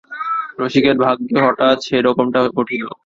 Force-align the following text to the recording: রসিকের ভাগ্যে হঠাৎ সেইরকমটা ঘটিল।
রসিকের 0.59 0.97
ভাগ্যে 1.03 1.37
হঠাৎ 1.45 1.77
সেইরকমটা 1.87 2.39
ঘটিল। 2.49 2.83